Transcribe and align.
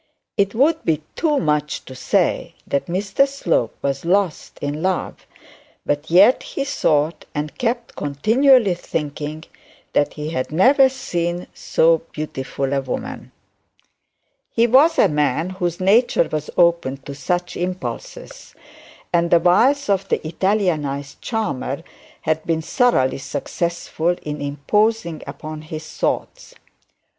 It 0.35 0.55
would 0.55 0.83
be 0.83 1.03
too 1.15 1.37
much 1.37 1.85
to 1.85 1.93
say 1.93 2.55
that 2.65 2.87
Mr 2.87 3.27
Slope 3.27 3.77
was 3.83 4.03
lost 4.03 4.57
in 4.59 4.81
love, 4.81 5.27
but 5.85 6.09
yet 6.09 6.41
he 6.41 6.65
thought, 6.65 7.25
and 7.35 7.55
kept 7.59 7.95
continually 7.95 8.73
thinking, 8.73 9.43
that 9.93 10.13
he 10.13 10.31
had 10.31 10.51
never 10.51 10.89
seen 10.89 11.45
so 11.53 11.99
beautiful 12.13 12.73
a 12.73 12.81
woman. 12.81 13.31
He 14.49 14.65
was 14.65 14.97
a 14.97 15.07
man 15.07 15.51
whose 15.51 15.79
nature 15.79 16.27
was 16.31 16.49
open 16.57 16.97
to 17.05 17.13
such 17.13 17.55
impulses, 17.55 18.55
and 19.13 19.29
the 19.29 19.39
wiles 19.39 19.87
of 19.87 20.09
the 20.09 20.17
Italianised 20.27 21.21
charmer 21.21 21.83
had 22.21 22.43
been 22.47 22.63
thoroughly 22.63 23.19
successful 23.19 24.15
in 24.23 24.41
imposing 24.41 25.21
upon 25.27 25.61
his 25.61 25.87
thoughts. 25.87 26.55